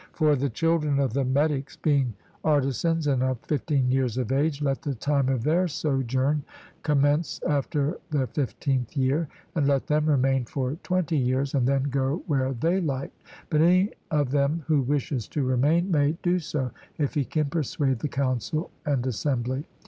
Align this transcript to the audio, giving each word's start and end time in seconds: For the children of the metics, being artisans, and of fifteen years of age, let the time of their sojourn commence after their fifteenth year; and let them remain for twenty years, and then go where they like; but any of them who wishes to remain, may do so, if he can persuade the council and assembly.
For 0.13 0.35
the 0.35 0.49
children 0.49 0.97
of 0.97 1.13
the 1.13 1.23
metics, 1.23 1.77
being 1.79 2.15
artisans, 2.43 3.05
and 3.05 3.21
of 3.21 3.37
fifteen 3.41 3.91
years 3.91 4.17
of 4.17 4.31
age, 4.31 4.59
let 4.59 4.81
the 4.81 4.95
time 4.95 5.29
of 5.29 5.43
their 5.43 5.67
sojourn 5.67 6.41
commence 6.81 7.39
after 7.47 7.99
their 8.09 8.25
fifteenth 8.25 8.97
year; 8.97 9.27
and 9.53 9.67
let 9.67 9.85
them 9.85 10.07
remain 10.07 10.45
for 10.45 10.73
twenty 10.81 11.17
years, 11.19 11.53
and 11.53 11.67
then 11.67 11.83
go 11.83 12.23
where 12.25 12.51
they 12.51 12.81
like; 12.81 13.11
but 13.51 13.61
any 13.61 13.91
of 14.09 14.31
them 14.31 14.63
who 14.65 14.81
wishes 14.81 15.27
to 15.27 15.43
remain, 15.43 15.91
may 15.91 16.17
do 16.23 16.39
so, 16.39 16.71
if 16.97 17.13
he 17.13 17.23
can 17.23 17.45
persuade 17.45 17.99
the 17.99 18.07
council 18.07 18.71
and 18.87 19.05
assembly. 19.05 19.67